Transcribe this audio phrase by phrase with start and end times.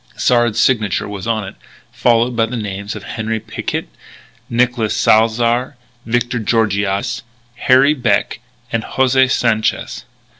[0.17, 1.53] Sard's signature was on it,
[1.91, 3.85] followed by the names of Henri Picquet,
[4.49, 5.75] Nicolas Salzar,
[6.07, 7.21] Victor Georgiades,
[7.57, 8.39] Harry Beck,
[8.71, 10.05] and José Sanchez.